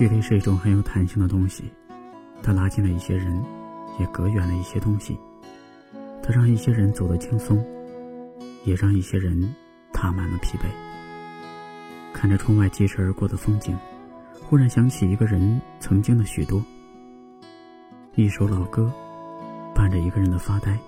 [0.00, 1.70] 距离是一种很有弹性的东西，
[2.42, 3.38] 它拉近了一些人，
[3.98, 5.14] 也隔远了一些东西。
[6.22, 7.62] 它让一些人走得轻松，
[8.64, 9.54] 也让一些人
[9.92, 10.62] 踏满了疲惫。
[12.14, 13.78] 看着窗外疾驰而过的风景，
[14.42, 16.64] 忽然想起一个人曾经的许多。
[18.14, 18.90] 一首老歌，
[19.74, 20.78] 伴着一个人的发呆。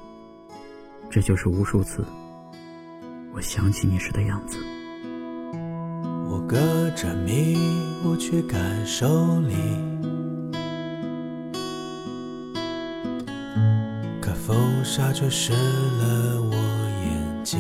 [1.11, 2.03] 这就是无数次，
[3.35, 4.57] 我想起你时的样子。
[6.53, 6.59] 隔
[6.91, 7.57] 着迷
[8.05, 9.55] 雾去感受你，
[14.21, 16.55] 可风沙却湿了我
[17.07, 17.59] 眼睛。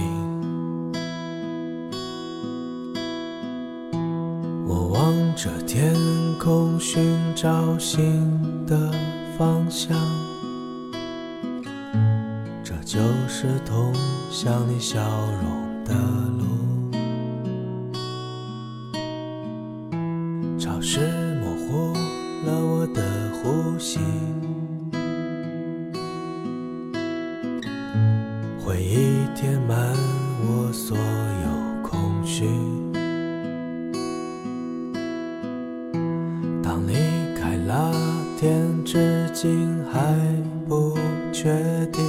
[4.67, 5.95] 我望着天
[6.39, 8.31] 空，寻找新
[8.67, 8.93] 的
[9.39, 9.97] 方向。
[12.63, 13.91] 这就是通
[14.31, 15.01] 向你笑
[15.43, 15.95] 容的
[16.39, 16.82] 路。
[32.43, 32.49] 空虚。
[36.63, 36.95] 当离
[37.39, 37.93] 开那
[38.39, 40.01] 天，至今还
[40.69, 40.99] 不
[41.33, 41.53] 确
[41.93, 42.03] 定，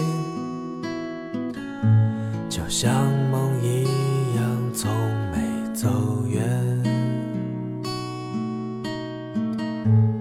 [2.50, 2.92] 就像
[3.31, 3.84] 梦一
[4.36, 4.92] 样，从
[5.31, 5.38] 没
[5.73, 5.90] 走
[6.28, 6.42] 远。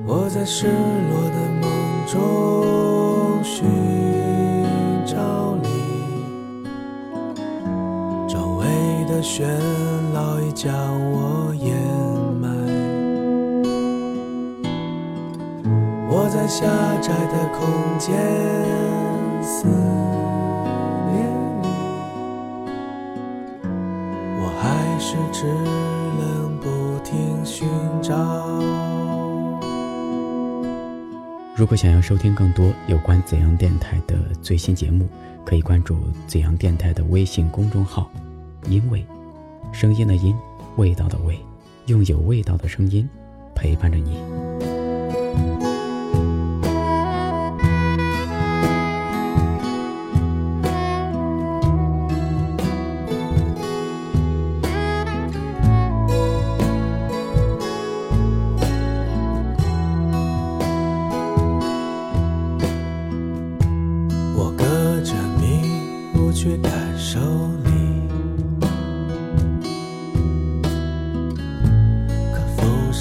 [0.07, 1.71] 我在失落的梦
[2.07, 2.82] 中
[9.23, 9.47] 喧
[10.13, 10.75] 闹已将
[11.13, 11.73] 我掩
[12.41, 12.51] 埋。
[16.11, 16.67] 我在狭
[17.01, 18.13] 窄的空间
[19.41, 19.69] 思
[21.09, 21.25] 念
[21.63, 21.69] 你，
[24.41, 25.47] 我还是只
[26.19, 27.69] 能不停寻
[28.03, 28.13] 找。
[31.55, 35.09] 如果想要收听更多有关怎样电台的最新节目，
[35.45, 38.11] 可以关注怎样电台的微信公众号
[38.69, 39.07] “因为”，
[39.73, 40.37] 声音的音，
[40.77, 41.39] 味道的味，
[41.87, 43.09] 用有味道的声音
[43.55, 44.72] 陪伴着你。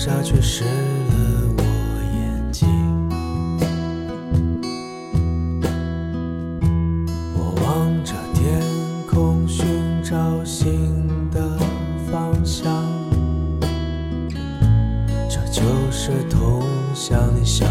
[0.03, 0.69] 沙却湿了
[1.59, 1.63] 我
[2.15, 2.67] 眼睛。
[7.35, 8.59] 我望着天
[9.07, 9.63] 空，寻
[10.03, 11.55] 找新的
[12.11, 12.83] 方向，
[15.29, 15.61] 这就
[15.91, 16.63] 是通
[16.95, 17.69] 向你想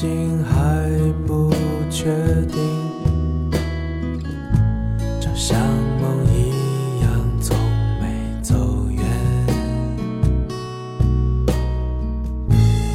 [0.00, 0.88] 竟还
[1.26, 1.52] 不
[1.90, 2.06] 确
[2.46, 2.58] 定，
[5.20, 5.60] 就像
[6.00, 7.54] 梦一样，从
[8.00, 8.08] 没
[8.40, 8.54] 走
[8.88, 9.04] 远。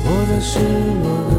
[0.03, 0.57] 我在失
[1.03, 1.34] 落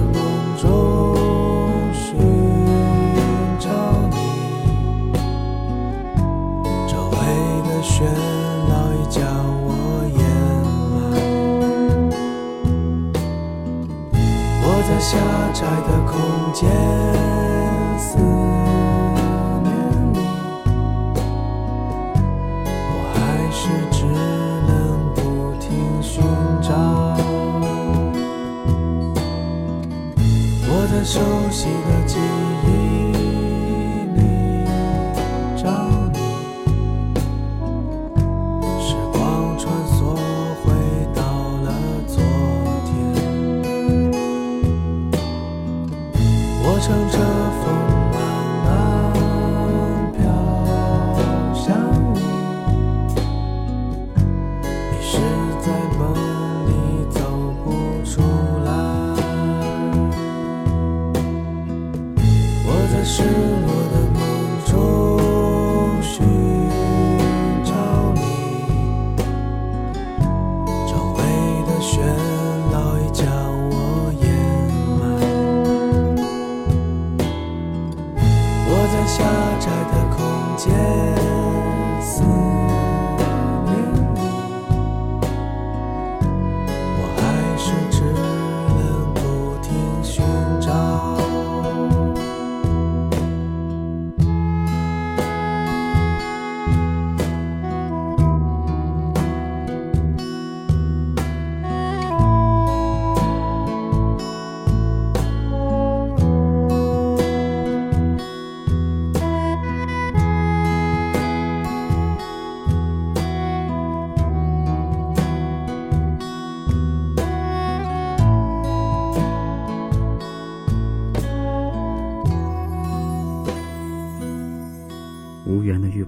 [16.07, 16.71] 空间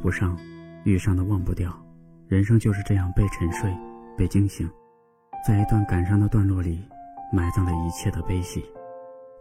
[0.08, 0.34] 不上，
[0.84, 1.70] 遇上的忘不掉。
[2.28, 3.70] 人生就是这样被沉睡，
[4.16, 4.66] 被惊醒，
[5.46, 6.80] 在一段感伤的段落里，
[7.30, 8.64] 埋葬了一切的悲喜。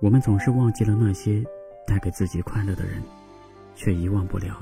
[0.02, 1.42] 我们总是忘记了那些
[1.88, 3.02] 带给自己快乐的人，
[3.76, 4.62] 却遗忘不了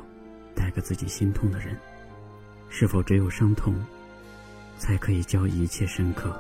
[0.54, 1.76] 带给自己心痛的人。
[2.70, 3.74] 是否只有伤痛，
[4.78, 6.40] 才可以教一切深刻？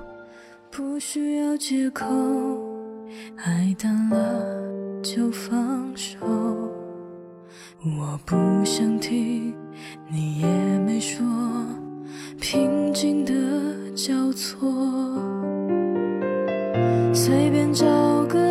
[0.69, 2.05] 不需要借口，
[3.37, 6.84] 爱淡了就放手。
[7.83, 8.35] 我不
[8.65, 9.53] 想听，
[10.09, 10.47] 你也
[10.79, 11.25] 没说，
[12.39, 13.33] 平静的
[13.95, 14.71] 交错，
[17.13, 17.85] 随便找
[18.25, 18.44] 个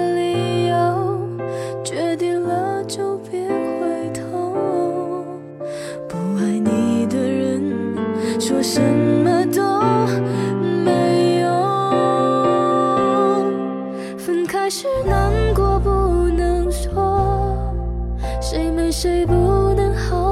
[18.71, 19.33] 没谁不
[19.75, 20.24] 能好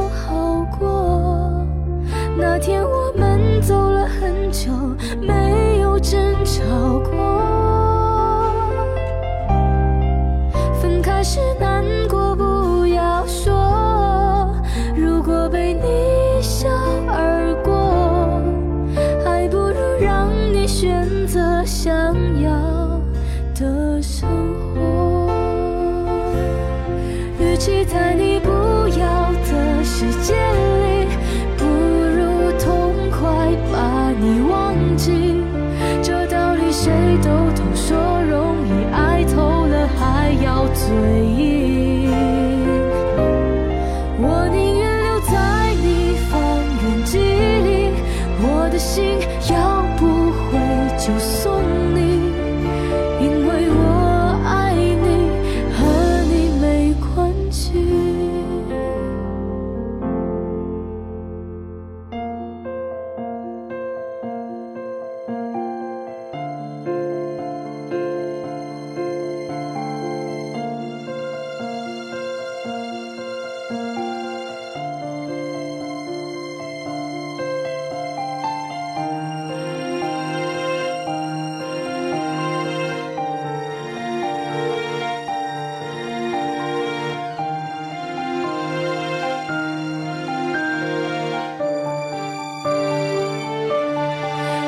[37.18, 41.21] 都懂，说容易，爱透了还要醉。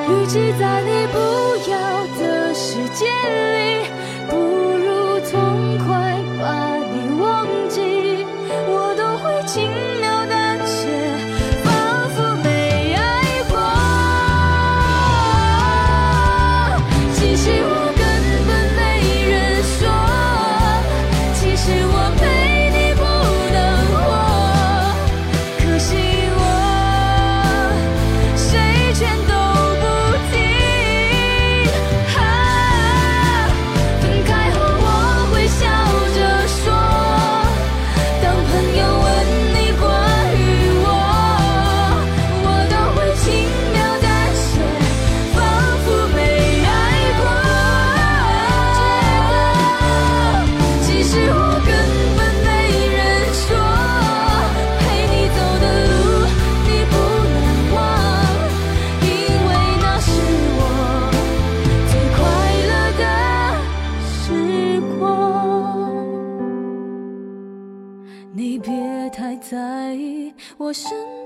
[0.06, 1.18] 与其在你不
[1.70, 3.86] 要的世界里，
[4.28, 4.73] 不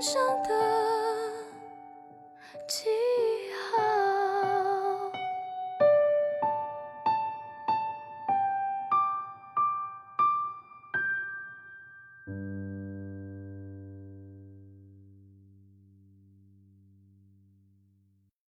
[0.01, 0.49] 上的
[2.67, 3.28] 记忆。